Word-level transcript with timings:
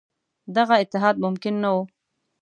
دغه 0.55 0.75
اتحاد 0.83 1.15
ممکن 1.25 1.53
نه 1.63 1.69
وو. 1.73 1.81